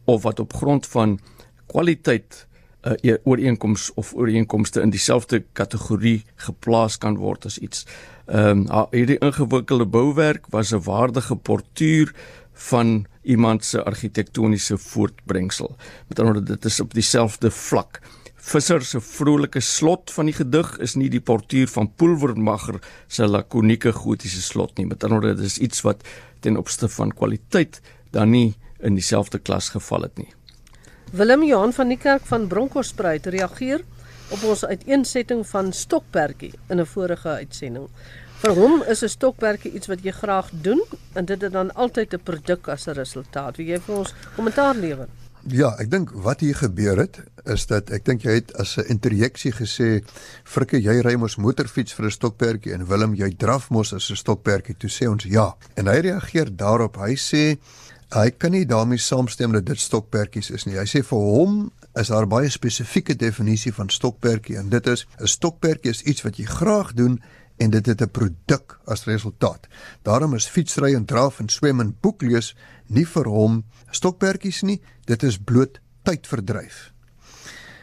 of 0.04 0.22
wat 0.22 0.40
op 0.40 0.52
grond 0.52 0.86
van 0.86 1.20
kwaliteit 1.66 2.46
'n 2.82 2.96
uh, 3.02 3.14
ooreenkoms 3.24 3.90
of 3.94 4.14
ooreenkomste 4.14 4.80
in 4.80 4.90
dieselfde 4.90 5.44
kategorie 5.52 6.24
geplaas 6.36 6.98
kan 6.98 7.16
word 7.16 7.44
as 7.44 7.58
iets. 7.58 7.86
Ehm 8.26 8.66
um, 8.68 8.86
hierdie 8.90 9.18
ingewikkelde 9.18 9.86
bouwerk 9.86 10.46
was 10.50 10.72
'n 10.72 10.82
waardige 10.82 11.36
portuur 11.36 12.14
van 12.52 13.06
iemand 13.22 13.64
se 13.64 13.84
argitektoniese 13.84 14.78
voortbrengsel. 14.78 15.76
Met 16.08 16.18
ander 16.18 16.34
woorde, 16.34 16.52
dit 16.52 16.64
is 16.64 16.80
op 16.80 16.94
dieselfde 16.94 17.50
vlak. 17.50 18.00
Visser 18.34 18.84
se 18.84 19.00
vrolike 19.00 19.60
slot 19.60 20.10
van 20.12 20.24
die 20.24 20.34
gedig 20.34 20.78
is 20.78 20.94
nie 20.94 21.10
die 21.10 21.20
portuur 21.20 21.68
van 21.68 21.92
Pulvermacher 21.94 22.80
se 23.06 23.28
lakonieke 23.28 23.92
gotiese 23.92 24.42
slot 24.42 24.78
nie. 24.78 24.86
Met 24.86 25.04
ander 25.04 25.20
woorde, 25.20 25.36
dit 25.36 25.46
is 25.46 25.58
iets 25.58 25.80
wat 25.80 26.04
ten 26.40 26.56
opsigte 26.56 26.88
van 26.88 27.12
kwaliteit 27.12 27.80
dan 28.10 28.30
nie 28.30 28.54
in 28.80 28.94
dieselfde 28.94 29.38
klas 29.38 29.68
geval 29.68 30.08
het 30.08 30.18
nie. 30.18 30.32
Willem 31.10 31.42
Johan 31.42 31.72
van 31.74 31.88
die 31.90 31.98
kerk 31.98 32.22
van 32.22 32.44
Bronkhorstspruit 32.46 33.24
reageer 33.34 33.80
op 34.30 34.42
ons 34.46 34.60
uiteensetting 34.64 35.40
van 35.50 35.72
stokperdjie 35.74 36.52
in 36.68 36.80
'n 36.80 36.86
vorige 36.86 37.28
uitsending. 37.28 37.88
Vir 38.42 38.54
hom 38.54 38.82
is 38.82 39.02
'n 39.02 39.08
stokperdjie 39.08 39.72
iets 39.72 39.86
wat 39.86 40.02
jy 40.02 40.10
graag 40.10 40.50
doen 40.52 40.82
en 41.12 41.24
dit 41.24 41.42
het 41.42 41.52
dan 41.52 41.74
altyd 41.74 42.14
'n 42.14 42.22
produk 42.22 42.68
as 42.68 42.86
'n 42.86 42.92
resultaat. 42.92 43.56
Wie 43.56 43.66
jy 43.66 43.80
vir 43.80 43.96
ons 43.96 44.14
kommentaar 44.36 44.74
lewer? 44.74 45.08
Ja, 45.48 45.74
ek 45.78 45.90
dink 45.90 46.10
wat 46.10 46.40
hier 46.40 46.54
gebeur 46.54 46.98
het 46.98 47.20
is 47.44 47.66
dat 47.66 47.90
ek 47.90 48.04
dink 48.04 48.22
jy 48.22 48.30
het 48.30 48.52
as 48.54 48.76
'n 48.76 48.86
interjeksie 48.88 49.52
gesê 49.52 50.04
Frikke 50.44 50.80
jy 50.82 51.00
ry 51.00 51.14
mos 51.14 51.36
motorfiets 51.36 51.92
vir 51.92 52.04
'n 52.06 52.10
stokperdjie 52.10 52.72
en 52.72 52.86
Willem 52.86 53.14
jy 53.14 53.34
draf 53.36 53.70
mos 53.70 53.92
as 53.92 54.10
'n 54.10 54.16
stokperdjie. 54.16 54.76
Toe 54.78 54.90
sê 54.90 55.08
ons 55.08 55.24
ja. 55.24 55.56
En 55.74 55.86
hy 55.86 55.98
reageer 55.98 56.56
daarop. 56.56 56.96
Hy 56.96 57.16
sê 57.16 57.58
Hy 58.10 58.32
kan 58.34 58.50
nie 58.50 58.66
daarmee 58.66 58.98
saamstem 58.98 59.52
dat 59.54 59.68
dit 59.68 59.78
stokperdjies 59.78 60.48
is 60.50 60.64
nie. 60.66 60.74
Hy 60.74 60.86
sê 60.90 61.04
vir 61.06 61.20
hom 61.22 61.58
is 61.98 62.08
daar 62.10 62.26
baie 62.26 62.48
spesifieke 62.50 63.14
definisie 63.14 63.70
van 63.76 63.90
stokperdjie 63.90 64.56
en 64.58 64.70
dit 64.70 64.86
is 64.90 65.06
'n 65.20 65.26
stokperdjie 65.26 65.90
is 65.90 66.02
iets 66.02 66.22
wat 66.22 66.36
jy 66.36 66.44
graag 66.44 66.92
doen 66.94 67.20
en 67.58 67.70
dit 67.70 67.86
het 67.86 68.02
'n 68.02 68.10
produk 68.10 68.80
as 68.86 69.04
resultaat. 69.04 69.68
Daarom 70.02 70.34
is 70.34 70.48
fietsry 70.48 70.94
en 70.94 71.04
draf 71.04 71.38
en 71.40 71.48
swem 71.48 71.80
en 71.80 71.96
boek 72.00 72.22
lees 72.22 72.56
nie 72.86 73.06
vir 73.06 73.24
hom 73.24 73.64
stokperdjies 73.90 74.62
nie, 74.62 74.80
dit 75.04 75.22
is 75.22 75.38
bloot 75.38 75.80
tydverdryf. 76.02 76.92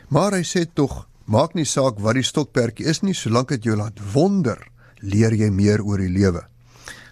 Maar 0.10 0.32
hy 0.32 0.44
sê 0.44 0.66
tog, 0.74 1.08
maak 1.26 1.54
nie 1.54 1.66
saak 1.66 2.00
wat 2.00 2.14
die 2.14 2.24
stokperdjie 2.24 2.86
is 2.86 3.02
nie, 3.02 3.14
solank 3.14 3.48
dit 3.48 3.64
jou 3.64 3.76
laat 3.76 4.00
wonder, 4.14 4.68
leer 5.00 5.34
jy 5.34 5.50
meer 5.50 5.84
oor 5.84 5.98
die 5.98 6.20
lewe. 6.20 6.48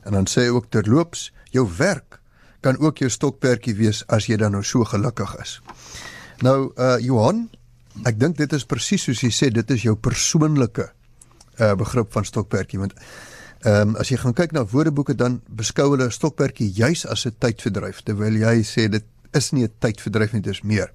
En 0.03 0.11
dan 0.11 0.25
sê 0.25 0.41
hy 0.41 0.49
ook 0.49 0.69
terloops, 0.69 1.31
jou 1.51 1.69
werk 1.77 2.19
kan 2.65 2.79
ook 2.81 3.03
jou 3.03 3.11
stokperdjie 3.13 3.75
wees 3.77 4.01
as 4.09 4.25
jy 4.29 4.39
dan 4.41 4.55
nou 4.57 4.63
so 4.65 4.87
gelukkig 4.89 5.35
is. 5.43 5.59
Nou 6.45 6.73
uh 6.75 6.97
Johan, 7.03 7.45
ek 8.09 8.19
dink 8.19 8.37
dit 8.41 8.53
is 8.57 8.65
presies 8.67 9.05
soos 9.07 9.23
jy 9.23 9.31
sê 9.31 9.51
dit 9.53 9.71
is 9.71 9.85
jou 9.85 9.95
persoonlike 9.95 10.89
uh 11.61 11.73
begrip 11.79 12.11
van 12.15 12.27
stokperdjie 12.27 12.81
want 12.81 12.97
ehm 13.65 13.95
um, 13.95 13.95
as 14.01 14.11
jy 14.11 14.17
gaan 14.21 14.35
kyk 14.37 14.51
na 14.53 14.65
woordeboeke 14.69 15.15
dan 15.17 15.39
beskou 15.49 15.87
hulle 15.93 16.11
stokperdjie 16.13 16.67
juis 16.75 17.05
as 17.05 17.25
'n 17.25 17.37
tydverdryf 17.39 18.03
terwyl 18.05 18.35
jy 18.37 18.61
sê 18.61 18.89
dit 18.89 19.05
is 19.33 19.51
nie 19.51 19.63
'n 19.63 19.73
tydverdryf 19.79 20.33
nie, 20.33 20.41
dit 20.41 20.53
is 20.53 20.61
meer. 20.61 20.91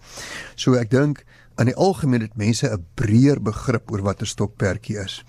So 0.57 0.75
ek 0.75 0.91
dink 0.91 1.25
In 1.61 1.69
die 1.69 1.77
algemeen 1.77 2.23
het 2.25 2.37
mense 2.41 2.69
'n 2.73 2.87
breër 2.95 3.43
begrip 3.43 3.91
oor 3.93 4.03
wat 4.03 4.23
'n 4.23 4.27
stokperdjie 4.27 4.97
is. 4.99 5.25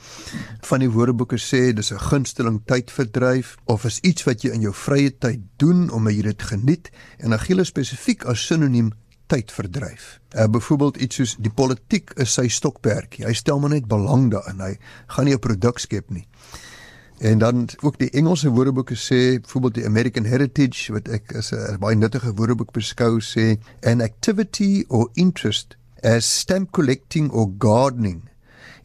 Van 0.61 0.79
die 0.79 0.89
woordeboeke 0.89 1.37
sê 1.37 1.73
dis 1.73 1.91
'n 1.91 1.99
gunsteling 1.99 2.61
tydverdryf 2.65 3.55
of 3.65 3.85
is 3.85 3.99
iets 3.99 4.23
wat 4.23 4.41
jy 4.41 4.49
in 4.51 4.61
jou 4.61 4.73
vrye 4.73 5.17
tyd 5.17 5.39
doen 5.57 5.89
omdat 5.89 6.13
jy 6.13 6.21
dit 6.21 6.41
geniet 6.41 6.89
en 7.17 7.33
agile 7.33 7.63
spesifiek 7.63 8.23
as 8.25 8.45
sinoniem 8.45 8.91
tydverdryf. 9.27 10.19
Uh 10.35 10.47
byvoorbeeld 10.47 10.97
iets 10.97 11.15
soos 11.15 11.35
die 11.39 11.51
politiek 11.51 12.11
is 12.15 12.33
sy 12.33 12.47
stokperdjie. 12.47 13.25
Hy 13.25 13.33
stel 13.33 13.59
maar 13.59 13.69
net 13.69 13.87
belang 13.87 14.31
daarin. 14.31 14.59
Hy 14.59 14.77
gaan 15.07 15.25
nie 15.25 15.33
'n 15.33 15.39
produk 15.39 15.79
skep 15.79 16.09
nie. 16.09 16.27
En 17.19 17.37
dan 17.37 17.69
ook 17.79 17.97
die 17.97 18.09
Engelse 18.09 18.49
woordeboeke 18.49 18.95
sê, 18.95 19.41
byvoorbeeld 19.41 19.73
die 19.73 19.85
American 19.85 20.25
Heritage 20.25 20.93
wat 20.93 21.07
ek 21.07 21.35
as 21.35 21.51
'n 21.51 21.77
baie 21.79 21.95
nuttige 21.95 22.33
woordeboek 22.33 22.71
beskou 22.71 23.19
sê, 23.19 23.59
an 23.83 24.01
activity 24.01 24.85
or 24.87 25.09
interest 25.13 25.75
as 26.03 26.25
stamp 26.25 26.71
collecting 26.71 27.29
or 27.31 27.47
gardening 27.47 28.29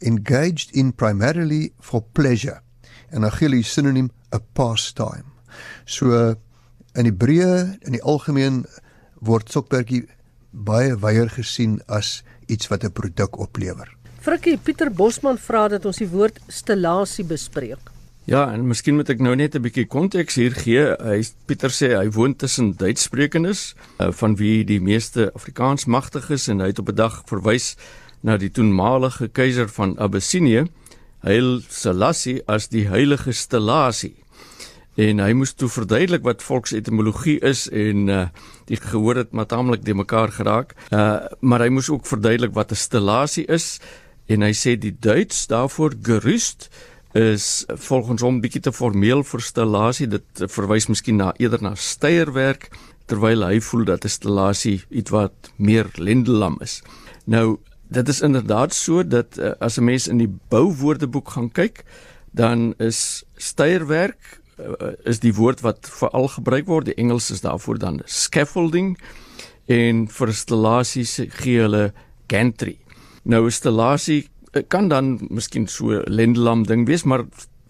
engaged 0.02 0.75
in 0.76 0.92
primarily 0.92 1.73
for 1.80 2.02
pleasure 2.12 2.61
en 3.11 3.25
agili 3.25 3.62
sinoniem 3.62 4.11
'n 4.32 4.40
pastime. 4.52 5.25
So 5.85 6.37
in 6.94 7.06
Hebreë 7.06 7.78
in 7.87 7.92
die 7.92 8.02
algemeen 8.02 8.64
word 9.20 9.50
sokbergie 9.50 10.06
baie 10.50 10.96
weier 10.96 11.28
gesien 11.28 11.80
as 11.88 12.23
iets 12.49 12.68
wat 12.68 12.85
'n 12.85 12.92
produk 12.92 13.38
oplewer. 13.38 13.88
Frikkie 14.20 14.58
Pieter 14.58 14.90
Bosman 14.90 15.38
vra 15.38 15.68
dat 15.68 15.85
ons 15.85 15.96
die 15.96 16.08
woord 16.08 16.40
stellasie 16.49 17.25
bespreek. 17.25 17.96
Ja, 18.26 18.49
en 18.50 18.64
miskien 18.66 18.97
moet 18.99 19.11
ek 19.12 19.21
nou 19.23 19.37
net 19.38 19.54
'n 19.54 19.62
bietjie 19.62 19.87
konteks 19.87 20.35
hier 20.35 20.50
gee. 20.50 20.83
Hy 20.99 21.23
Pieter 21.47 21.71
sê 21.71 21.95
hy 21.95 22.11
woon 22.11 22.35
tussen 22.35 22.75
Duitssprekendes, 22.75 23.76
uh, 24.00 24.11
van 24.11 24.35
wie 24.37 24.64
die 24.64 24.80
meeste 24.80 25.30
Afrikaans 25.35 25.87
magtig 25.87 26.30
is 26.30 26.49
en 26.49 26.59
hy 26.59 26.66
het 26.66 26.78
op 26.78 26.88
'n 26.88 26.95
dag 26.95 27.23
verwys 27.26 27.76
na 28.23 28.37
die 28.37 28.50
toenmalige 28.50 29.28
keiser 29.28 29.68
van 29.68 29.95
Abyssinië, 29.99 30.66
Haile 31.23 31.62
Selassie 31.68 32.42
as 32.49 32.66
die 32.68 32.88
heilige 32.88 33.33
stellasie. 33.33 34.16
En 34.97 35.18
hy 35.18 35.33
moes 35.33 35.52
toe 35.52 35.68
verduidelik 35.68 36.25
wat 36.25 36.42
volksetimologie 36.42 37.38
is 37.38 37.68
en 37.68 38.09
uh, 38.09 38.26
die 38.66 38.76
gehoor 38.76 39.16
het 39.16 39.33
maar 39.33 39.47
taamlik 39.47 39.85
de 39.85 39.95
mekaar 39.95 40.33
geraak. 40.33 40.75
Uh, 40.90 41.26
maar 41.40 41.61
hy 41.61 41.68
moes 41.68 41.90
ook 41.90 42.06
verduidelik 42.06 42.54
wat 42.54 42.73
'n 42.73 42.75
stellasie 42.75 43.47
is 43.47 43.78
en 44.26 44.42
hy 44.42 44.52
sê 44.52 44.76
die 44.76 44.97
Duits 44.99 45.47
daarvoor 45.47 45.95
gerust 46.02 46.71
is 47.16 47.64
volgens 47.66 48.23
hom 48.23 48.40
bietjie 48.44 48.61
te 48.61 48.73
formeel 48.73 49.23
vir 49.25 49.40
stellasie. 49.40 50.08
Dit 50.11 50.44
verwys 50.52 50.88
miskien 50.90 51.16
na 51.16 51.32
eerder 51.40 51.62
na 51.64 51.75
steierwerk 51.75 52.68
terwyl 53.06 53.44
hy 53.46 53.61
voel 53.62 53.85
dat 53.85 54.04
'n 54.04 54.12
stellasie 54.12 54.82
iets 54.90 55.11
wat 55.11 55.50
meer 55.56 55.88
lendelam 55.96 56.58
is. 56.61 56.82
Nou, 57.25 57.58
dit 57.88 58.08
is 58.08 58.20
inderdaad 58.20 58.75
so 58.75 59.06
dat 59.06 59.38
uh, 59.38 59.52
as 59.61 59.78
'n 59.78 59.85
mens 59.85 60.08
in 60.08 60.18
die 60.18 60.32
bouwoordeboek 60.49 61.28
gaan 61.28 61.50
kyk, 61.52 61.85
dan 62.32 62.75
is 62.78 63.25
steierwerk 63.37 64.40
uh, 64.58 64.92
is 65.04 65.20
die 65.20 65.35
woord 65.35 65.61
wat 65.61 65.88
veral 65.88 66.28
gebruik 66.28 66.66
word. 66.66 66.87
Die 66.87 66.94
Engels 66.94 67.30
is 67.30 67.40
daarvoor 67.40 67.78
dan 67.78 68.00
scaffolding 68.04 68.99
en 69.66 70.08
vir 70.08 70.32
stellasies 70.32 71.20
gee 71.28 71.61
hulle 71.61 71.92
gantry. 72.26 72.78
Nou 73.23 73.46
'n 73.46 73.50
stellasie 73.50 74.28
kan 74.62 74.88
dan 74.88 75.18
miskien 75.30 75.66
so 75.68 76.02
lendelam 76.06 76.64
ding 76.66 76.86
wees, 76.86 77.04
maar 77.04 77.25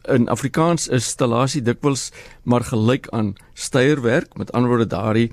in 0.08 0.28
Afrikaans 0.28 0.88
is 0.88 1.08
stellasie 1.10 1.62
dikwels 1.62 2.12
maar 2.44 2.64
gelyk 2.64 3.08
aan 3.10 3.34
steierwerk, 3.54 4.36
met 4.36 4.52
ander 4.52 4.70
woorde 4.70 4.86
daardie 4.86 5.30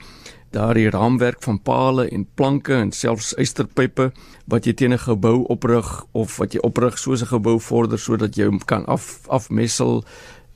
daardie 0.53 0.89
raamwerk 0.89 1.41
van 1.41 1.57
pale 1.61 2.05
en 2.13 2.27
planke 2.37 2.75
en 2.77 2.91
selfs 2.93 3.31
ysterpype 3.41 4.11
wat 4.45 4.67
jy 4.69 4.73
teen 4.73 4.93
'n 4.93 5.01
gebou 5.01 5.45
oprig 5.49 6.05
of 6.11 6.37
wat 6.37 6.53
jy 6.53 6.59
oprig 6.61 6.97
soos 6.97 7.21
'n 7.21 7.33
gebou 7.33 7.59
vorder 7.59 7.99
sodat 7.99 8.37
jy 8.37 8.45
hom 8.45 8.59
kan 8.59 8.85
af 8.85 9.25
afmessel 9.27 10.03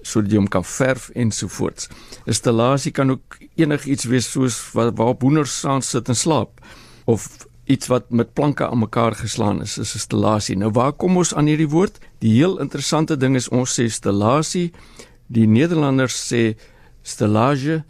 sodat 0.01 0.31
jy 0.31 0.37
hom 0.37 0.47
kan 0.47 0.63
verf 0.63 1.09
ensovoorts. 1.09 1.87
'n 1.89 2.29
Installasie 2.29 2.91
kan 2.91 3.11
ook 3.11 3.37
enigiets 3.55 4.05
wees 4.05 4.31
soos 4.31 4.71
waar, 4.73 4.93
waar 4.93 5.15
hoenders 5.19 5.59
saam 5.59 5.81
sit 5.81 6.07
en 6.09 6.15
slaap 6.15 6.61
of 7.05 7.46
iets 7.67 7.87
wat 7.87 8.09
met 8.09 8.33
planke 8.33 8.67
aan 8.67 8.79
mekaar 8.79 9.15
geslaan 9.15 9.61
is, 9.61 9.77
is 9.77 9.93
'n 9.93 9.97
installasie. 9.97 10.57
Nou 10.57 10.71
waar 10.71 10.93
kom 10.93 11.17
ons 11.17 11.33
aan 11.33 11.45
hierdie 11.45 11.69
woord? 11.69 11.99
Die 12.19 12.33
heel 12.33 12.59
interessante 12.59 13.17
ding 13.17 13.35
is 13.35 13.49
ons 13.49 13.79
sê 13.79 13.83
installasie, 13.83 14.71
die 15.27 15.47
Nederlanders 15.47 16.33
sê 16.33 16.55
stellage 17.01 17.83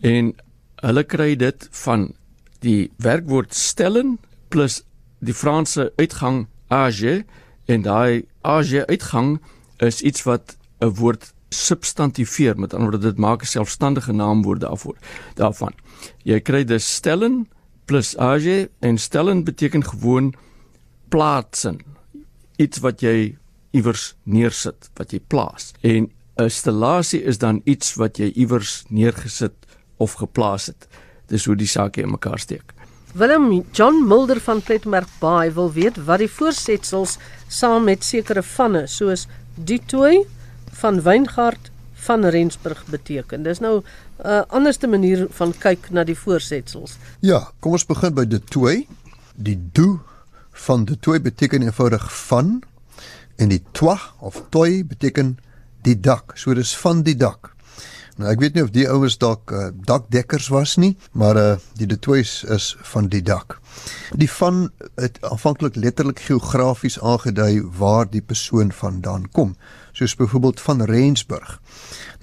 en 0.00 0.34
hulle 0.82 1.04
kry 1.04 1.36
dit 1.36 1.68
van 1.70 2.12
die 2.60 2.90
werkwoord 2.96 3.54
stellen 3.54 4.18
plus 4.48 4.82
die 5.18 5.34
Franse 5.34 5.92
uitgang 5.96 6.46
age 6.68 7.24
en 7.66 7.82
daai 7.82 8.26
age 8.42 8.86
uitgang 8.86 9.40
is 9.78 10.02
iets 10.02 10.22
wat 10.22 10.56
'n 10.80 10.94
woord 11.00 11.32
substantiveer 11.48 12.58
met 12.58 12.74
ander 12.74 12.90
woorde 12.90 13.06
dit 13.06 13.18
maak 13.18 13.42
'n 13.42 13.46
selfstandige 13.46 14.12
naamwoord 14.12 14.60
daarvoor 14.60 14.96
daarvan 15.34 15.72
jy 16.24 16.40
kry 16.40 16.64
dus 16.64 16.94
stellen 16.94 17.48
plus 17.86 18.16
age 18.16 18.68
en 18.78 18.98
stellen 18.98 19.44
beteken 19.44 19.84
gewoon 19.84 20.34
plaatsen. 21.08 21.80
Iets 22.56 22.78
wat 22.78 23.00
jy 23.00 23.36
iewers 23.70 24.14
neersit 24.22 24.90
wat 24.96 25.12
jy 25.12 25.20
plaas. 25.20 25.72
En 25.80 26.10
'n 26.36 26.50
stellasie 26.50 27.22
is 27.22 27.38
dan 27.38 27.60
iets 27.64 27.94
wat 27.94 28.18
jy 28.18 28.32
iewers 28.34 28.84
neergesit 28.88 29.54
of 29.96 30.12
geplaas 30.12 30.66
het. 30.66 30.88
Dis 31.26 31.44
hoe 31.44 31.56
die 31.56 31.66
saak 31.66 31.96
in 31.96 32.10
mekaar 32.10 32.38
steek. 32.38 32.74
Willem 33.14 33.64
John 33.72 34.04
Mulder 34.06 34.40
van 34.40 34.62
Pletmerk 34.62 35.08
Baai 35.18 35.50
wil 35.50 35.72
weet 35.72 35.96
wat 36.04 36.18
die 36.18 36.30
voorsetsels 36.30 37.16
saam 37.48 37.84
met 37.84 38.04
sekere 38.04 38.42
vanne 38.42 38.86
soos 38.86 39.26
die 39.54 39.80
tooi 39.86 40.26
van 40.72 41.00
Wyngaard 41.02 41.70
van 42.06 42.24
Rensburg 42.24 42.84
beteken. 42.92 43.42
Dis 43.42 43.58
nou 43.64 43.80
'n 44.16 44.28
uh, 44.28 44.42
anderste 44.48 44.86
manier 44.86 45.26
van 45.30 45.52
kyk 45.58 45.90
na 45.90 46.04
die 46.04 46.16
voorsetsels. 46.18 46.96
Ja, 47.20 47.50
kom 47.60 47.72
ons 47.72 47.86
begin 47.86 48.14
by 48.14 48.24
die 48.24 48.40
tooi. 48.40 48.86
Die 49.34 49.58
do 49.72 50.00
van 50.52 50.84
die 50.84 50.96
tooi 50.98 51.20
beteken 51.20 51.62
eenvoudig 51.62 52.06
van 52.26 52.62
en 53.36 53.48
die 53.48 53.62
twa 53.72 53.98
of 54.18 54.42
toy 54.48 54.84
beteken 54.86 55.36
die 55.82 56.00
dak. 56.00 56.32
So 56.34 56.54
dis 56.54 56.76
van 56.76 57.02
die 57.02 57.16
dak. 57.16 57.55
Nou 58.16 58.30
ek 58.32 58.40
weet 58.40 58.54
nie 58.56 58.62
of 58.64 58.70
die 58.72 58.86
ouens 58.88 59.18
dalk 59.20 59.52
uh, 59.52 59.66
dakdekkers 59.84 60.46
was 60.48 60.78
nie, 60.80 60.94
maar 61.12 61.36
uh 61.36 61.56
die 61.76 61.88
detoys 61.88 62.46
is 62.48 62.70
van 62.88 63.10
die 63.12 63.20
dak. 63.20 63.58
Die 64.16 64.30
van 64.38 64.70
het 64.96 65.18
aanvanklik 65.20 65.76
letterlik 65.76 66.22
geografies 66.24 66.96
aangedui 67.00 67.60
waar 67.76 68.08
die 68.08 68.22
persoon 68.24 68.72
vandaan 68.72 69.28
kom, 69.36 69.52
soos 69.92 70.16
byvoorbeeld 70.16 70.60
van 70.60 70.82
Rensburg. 70.88 71.58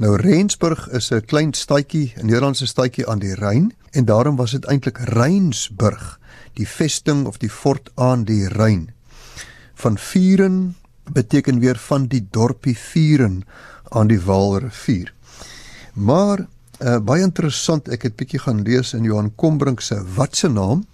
Nou 0.01 0.15
Rensburg 0.17 0.87
is 0.89 1.11
'n 1.11 1.25
klein 1.29 1.53
stadjie, 1.53 2.13
'n 2.17 2.25
Nederlandse 2.25 2.65
stadjie 2.67 3.07
aan 3.07 3.19
die 3.19 3.35
Ryn 3.35 3.73
en 3.91 4.05
daarom 4.05 4.35
was 4.35 4.51
dit 4.51 4.65
eintlik 4.65 4.97
Reinsburg, 4.97 6.19
die 6.53 6.67
vesting 6.67 7.25
of 7.25 7.37
die 7.37 7.49
fort 7.49 7.91
aan 7.95 8.23
die 8.23 8.47
Ryn. 8.47 8.89
Van 9.73 9.97
Vuren 9.97 10.75
beteken 11.11 11.59
weer 11.59 11.77
van 11.77 12.07
die 12.07 12.27
dorpie 12.31 12.77
Vuren 12.77 13.43
aan 13.89 14.07
die 14.07 14.21
Waalrivier. 14.21 15.12
Maar 15.93 16.47
uh, 16.81 16.97
baie 17.05 17.21
interessant, 17.21 17.87
ek 17.93 18.07
het 18.07 18.15
bietjie 18.17 18.39
gaan 18.41 18.63
lees 18.65 18.95
in 18.97 19.05
Johan 19.05 19.29
Kombrink 19.37 19.81
se 19.81 19.99
watse 20.15 20.49
naam 20.49 20.85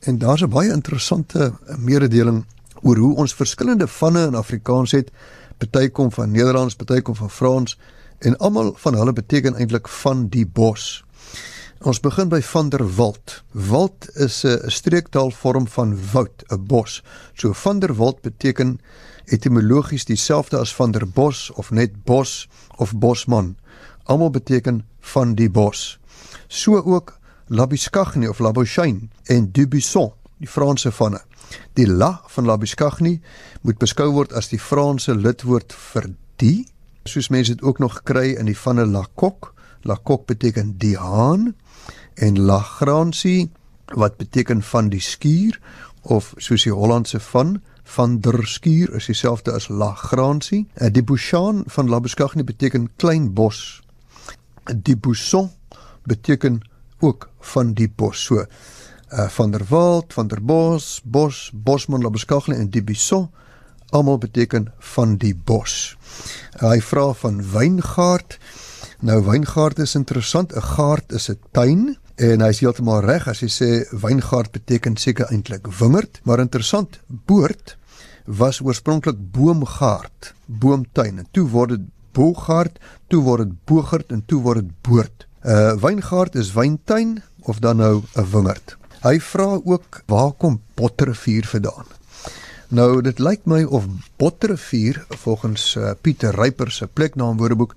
en 0.00 0.18
daar's 0.18 0.42
'n 0.42 0.50
baie 0.50 0.72
interessante 0.72 1.52
mededeling 1.78 2.44
oor 2.82 2.96
hoe 2.96 3.16
ons 3.16 3.34
verskillende 3.34 3.86
vanne 3.86 4.26
in 4.26 4.34
Afrikaans 4.34 4.90
het. 4.90 5.10
Party 5.58 5.88
kom 5.88 6.12
van 6.12 6.30
Nederlands, 6.30 6.74
party 6.74 7.00
kom 7.00 7.14
van 7.14 7.30
Frans 7.30 7.78
en 8.18 8.36
almal 8.36 8.74
van 8.76 8.94
hulle 8.94 9.12
beteken 9.12 9.54
eintlik 9.54 9.88
van 9.88 10.28
die 10.28 10.46
bos. 10.46 11.04
Ons 11.80 12.00
begin 12.00 12.28
by 12.28 12.42
van 12.42 12.68
der 12.68 12.94
Walt. 12.94 13.42
Walt 13.52 14.08
is 14.14 14.44
'n 14.44 14.70
streektaalvorm 14.70 15.68
van 15.68 15.98
woud, 16.12 16.44
'n 16.50 16.66
bos. 16.66 17.02
So 17.34 17.52
van 17.52 17.78
der 17.78 17.94
Walt 17.94 18.20
beteken 18.20 18.80
etimologies 19.24 20.04
dieselfde 20.04 20.58
as 20.58 20.74
van 20.74 20.90
der 20.90 21.08
Bos 21.08 21.50
of 21.50 21.70
net 21.70 22.04
bos 22.04 22.48
of 22.76 22.94
bosman 22.94 23.56
almal 24.08 24.30
beteken 24.30 24.82
van 25.12 25.34
die 25.34 25.50
bos. 25.50 25.98
So 26.48 26.80
ook 26.80 27.18
Labuschagne 27.48 28.28
of 28.28 28.38
Labouchain 28.38 29.10
en 29.24 29.52
Dubuisson, 29.52 30.12
die 30.36 30.48
Franse 30.48 30.92
vanne. 30.92 31.20
Die 31.72 31.86
la 31.86 32.20
van 32.26 32.44
Labuschagne 32.44 33.18
moet 33.62 33.78
beskou 33.80 34.10
word 34.12 34.32
as 34.36 34.50
die 34.52 34.60
Franse 34.60 35.14
lidwoord 35.16 35.72
vir 35.92 36.10
die, 36.42 36.66
soos 37.08 37.30
mense 37.32 37.56
dit 37.56 37.64
ook 37.64 37.80
nog 37.80 38.02
kry 38.08 38.34
in 38.36 38.50
die 38.50 38.56
vanne 38.56 38.84
La 38.88 39.06
Coq. 39.16 39.52
La 39.88 39.96
Coq 39.96 40.26
beteken 40.28 40.74
die 40.80 40.96
haan 40.98 41.54
en 42.20 42.40
La 42.44 42.60
Grancy 42.60 43.48
wat 43.96 44.18
beteken 44.20 44.62
van 44.62 44.90
die 44.92 45.00
skuur 45.00 45.56
of 46.02 46.34
soos 46.36 46.66
die 46.68 46.74
Hollandse 46.74 47.20
van 47.32 47.58
van 47.88 48.18
der 48.20 48.44
skuur 48.44 48.92
is 48.98 49.06
dieselfde 49.08 49.54
as 49.56 49.70
La 49.72 49.94
Grancy. 49.96 50.66
Die 50.92 51.02
Bouchan 51.02 51.62
van 51.66 51.88
Labuschagne 51.88 52.44
beteken 52.44 52.90
klein 52.96 53.32
bos 53.32 53.80
die 54.74 54.96
bousson 54.96 55.50
beteken 56.08 56.60
ook 57.00 57.28
van 57.40 57.74
die 57.74 57.88
bos 57.88 58.24
so 58.24 58.44
uh, 59.12 59.28
van 59.28 59.50
der 59.50 59.64
Walt, 59.68 60.12
van 60.12 60.28
der 60.28 60.42
Bos, 60.42 61.00
Bos, 61.04 61.50
Bosman, 61.54 62.02
Labeskagle 62.02 62.54
en 62.54 62.70
die 62.70 62.82
bousson 62.82 63.28
almal 63.90 64.18
beteken 64.18 64.72
van 64.78 65.16
die 65.16 65.34
bos. 65.34 65.96
Uh, 66.58 66.68
hy 66.74 66.80
vra 66.84 67.12
van 67.16 67.40
wyngaard. 67.52 68.36
Nou 69.00 69.22
wyngaard 69.24 69.78
is 69.78 69.94
interessant. 69.94 70.52
'n 70.52 70.62
Gaard 70.62 71.12
is 71.12 71.30
'n 71.30 71.38
tuin 71.52 71.96
en 72.16 72.40
hy 72.40 72.48
is 72.48 72.60
heeltemal 72.60 73.00
reg 73.00 73.28
as 73.28 73.40
hy 73.40 73.48
sê 73.48 73.70
wyngaard 73.92 74.50
beteken 74.52 74.96
seker 74.96 75.30
eintlik 75.30 75.68
wingerd, 75.80 76.20
maar 76.24 76.40
interessant, 76.42 76.98
boord 77.06 77.76
was 78.26 78.60
oorspronklik 78.60 79.16
boomgaard, 79.32 80.34
boomtuin 80.46 81.18
en 81.18 81.28
toe 81.30 81.46
word 81.48 81.76
dit 81.76 81.86
Bogaard, 82.18 82.80
toe 83.06 83.22
word 83.22 83.46
dit 83.46 83.58
Bogert 83.70 84.10
en 84.10 84.24
toe 84.26 84.40
word 84.42 84.64
dit 84.64 84.72
Boord. 84.82 85.26
'n 85.44 85.54
uh, 85.54 85.74
Wyngaard 85.78 86.34
is 86.34 86.50
wyntuin 86.52 87.22
of 87.46 87.60
dan 87.62 87.76
nou 87.76 88.02
'n 88.02 88.30
wingerd. 88.32 88.76
Hy 89.02 89.20
vra 89.20 89.60
ook 89.64 90.02
waar 90.06 90.32
kom 90.32 90.60
Botterivier 90.74 91.46
vandaan? 91.46 91.86
Nou 92.68 93.02
dit 93.02 93.18
lyk 93.18 93.46
my 93.46 93.62
of 93.64 93.86
Botterivier 94.16 95.04
volgens 95.22 95.76
uh, 95.76 95.90
Pieter 96.00 96.34
Ryper 96.34 96.70
se 96.70 96.86
pleknaamwoordeboek 96.86 97.74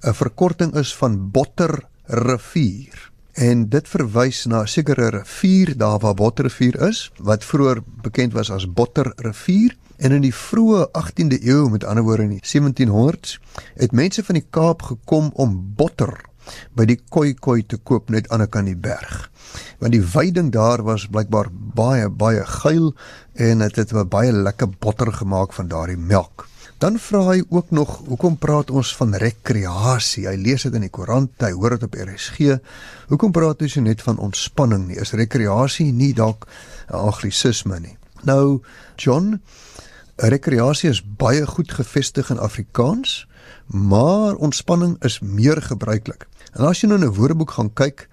'n 0.00 0.14
verkorting 0.14 0.74
is 0.74 0.94
van 0.96 1.30
Botterrivier. 1.30 3.10
En 3.34 3.68
dit 3.68 3.88
verwys 3.88 4.46
na 4.46 4.62
'n 4.62 4.66
sekere 4.66 5.10
rivier 5.10 5.76
daar 5.76 5.98
waar 5.98 6.14
Botterivier 6.14 6.88
is 6.88 7.10
wat 7.18 7.44
vroeër 7.44 7.82
bekend 8.02 8.32
was 8.32 8.50
as 8.50 8.72
Botterrivier 8.72 9.76
En 9.98 10.14
in 10.14 10.22
die 10.22 10.34
vroeë 10.34 10.86
18de 10.94 11.40
eeu, 11.42 11.68
met 11.68 11.84
ander 11.84 12.04
woorde 12.06 12.28
in 12.28 12.36
die 12.38 12.44
1700s, 12.46 13.38
het 13.74 13.92
mense 13.92 14.22
van 14.24 14.38
die 14.38 14.46
Kaap 14.50 14.82
gekom 14.82 15.30
om 15.34 15.56
botter 15.76 16.14
by 16.78 16.86
die 16.88 16.98
koi 17.10 17.62
te 17.66 17.76
koop 17.76 18.10
net 18.12 18.28
aan 18.32 18.44
die 18.44 18.50
kant 18.52 18.70
die 18.70 18.78
berg. 18.78 19.26
Want 19.82 19.92
die 19.92 20.04
veiding 20.04 20.52
daar 20.54 20.82
was 20.86 21.08
blykbaar 21.10 21.50
baie 21.52 22.08
baie 22.08 22.44
geil 22.60 22.92
en 23.34 23.64
dit 23.64 23.76
het 23.76 23.92
'n 23.92 24.08
baie 24.08 24.32
lekker 24.32 24.68
botter 24.78 25.12
gemaak 25.12 25.52
van 25.52 25.68
daardie 25.68 25.96
melk. 25.96 26.46
Dan 26.78 26.98
vra 26.98 27.24
hy 27.32 27.42
ook 27.48 27.70
nog, 27.70 28.06
hoekom 28.06 28.36
praat 28.38 28.70
ons 28.70 28.96
van 28.96 29.14
rekreasie? 29.14 30.28
Hy 30.28 30.36
lees 30.36 30.62
dit 30.62 30.74
in 30.74 30.80
die 30.80 30.90
koerant, 30.94 31.30
hy 31.42 31.50
hoor 31.50 31.70
dit 31.70 31.82
op 31.82 31.94
RSG. 31.94 32.60
Hoekom 33.08 33.32
praat 33.32 33.62
ons 33.62 33.74
net 33.74 34.02
van 34.02 34.18
ontspanning 34.18 34.86
nie? 34.86 34.96
Is 34.96 35.12
rekreasie 35.12 35.92
nie 35.92 36.14
dalk 36.14 36.46
'n 36.88 36.94
anglisisme 36.94 37.80
nie? 37.80 37.96
Nou, 38.22 38.60
John, 38.96 39.40
Rekreasie 40.18 40.88
is 40.90 40.98
baie 40.98 41.44
goed 41.46 41.70
gevestig 41.70 42.30
in 42.30 42.40
Afrikaans, 42.42 43.28
maar 43.66 44.34
ontspanning 44.34 44.96
is 45.06 45.20
meer 45.22 45.62
gebruiklik. 45.62 46.26
En 46.58 46.66
as 46.66 46.80
jy 46.82 46.88
nou 46.88 46.98
in 46.98 47.06
'n 47.06 47.14
woordeboek 47.14 47.50
gaan 47.50 47.70
kyk, 47.72 48.08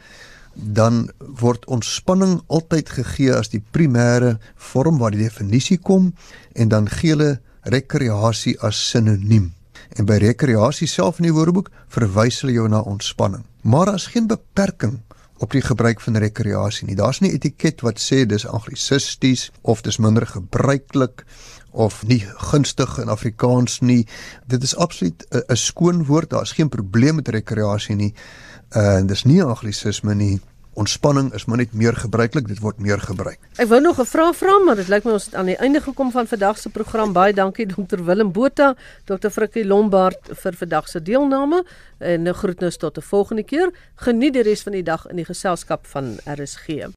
dan 0.54 1.10
word 1.18 1.66
ontspanning 1.66 2.42
altyd 2.48 2.90
gegee 2.90 3.34
as 3.34 3.50
die 3.50 3.64
primêre 3.72 4.38
vorm 4.56 4.98
waar 4.98 5.12
die 5.12 5.24
definisie 5.24 5.78
kom 5.78 6.14
en 6.54 6.68
dan 6.68 6.90
gee 6.90 7.10
hulle 7.10 7.40
rekreasie 7.62 8.60
as 8.62 8.90
sinoniem. 8.90 9.54
En 9.98 10.06
by 10.06 10.18
rekreasie 10.18 10.88
self 10.88 11.18
in 11.18 11.24
die 11.24 11.34
woordeboek 11.34 11.72
verwys 11.88 12.42
hulle 12.42 12.54
jou 12.54 12.68
na 12.70 12.80
ontspanning. 12.80 13.46
Maar 13.62 13.86
daar's 13.86 14.08
geen 14.08 14.28
beperking 14.28 15.02
op 15.38 15.52
die 15.52 15.62
gebruik 15.62 16.02
van 16.02 16.18
rekreasie 16.18 16.88
nie. 16.88 16.96
Daar's 16.96 17.20
nie 17.20 17.34
etiket 17.34 17.82
wat 17.82 18.00
sê 18.00 18.24
dis 18.26 18.48
anglisisties 18.48 19.52
of 19.62 19.82
dis 19.82 19.98
minder 19.98 20.26
gebruiklik 20.28 21.26
of 21.72 22.04
nie 22.08 22.22
gunstig 22.52 22.98
in 23.04 23.12
Afrikaans 23.12 23.82
nie. 23.82 24.08
Dit 24.48 24.64
is 24.64 24.76
absoluut 24.76 25.26
'n 25.30 25.56
skoon 25.56 26.06
woord. 26.06 26.30
Daar's 26.30 26.52
geen 26.52 26.70
probleem 26.70 27.16
met 27.16 27.28
rekreasie 27.28 27.96
nie. 27.96 28.14
Uh 28.72 29.02
dis 29.08 29.24
nie 29.24 29.44
anglisisme 29.44 30.16
nie. 30.16 30.40
Ontspanning 30.76 31.34
is 31.34 31.46
maar 31.46 31.58
net 31.58 31.74
meer 31.74 31.96
gebruiklik, 31.96 32.48
dit 32.48 32.60
word 32.60 32.80
meer 32.84 33.00
gebruik. 33.00 33.40
Ek 33.56 33.68
wou 33.68 33.82
nog 33.82 34.00
'n 34.00 34.06
vraag 34.06 34.36
vra, 34.36 34.60
maar 34.66 34.76
dit 34.76 34.88
lyk 34.88 35.04
my 35.04 35.12
ons 35.12 35.26
het 35.26 35.36
aan 35.36 35.46
die 35.46 35.58
einde 35.58 35.82
gekom 35.82 36.12
van 36.12 36.28
vandag 36.28 36.58
se 36.58 36.70
program. 36.70 37.14
Baie 37.14 37.34
dankie 37.34 37.66
Dr 37.66 38.04
Willem 38.04 38.32
Botha, 38.32 38.76
Dr 39.06 39.30
Frikkie 39.30 39.66
Lombard 39.66 40.20
vir 40.32 40.54
vandag 40.54 40.88
se 40.88 41.02
deelname 41.02 41.66
en 42.00 42.28
'n 42.28 42.34
groetnis 42.34 42.78
tot 42.78 42.98
'n 42.98 43.02
volgende 43.02 43.44
keer. 43.44 43.72
Geniet 43.96 44.34
die 44.34 44.44
res 44.44 44.64
van 44.64 44.74
die 44.74 44.84
dag 44.84 45.08
in 45.08 45.16
die 45.16 45.26
geselskap 45.26 45.88
van 45.88 46.18
RSG. 46.26 46.96